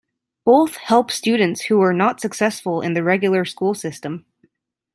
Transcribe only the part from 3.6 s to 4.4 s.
system.